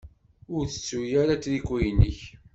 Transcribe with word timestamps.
Ur 0.55 0.63
tettu 0.67 0.99
ara 1.21 1.33
atriku-inek. 1.35 2.19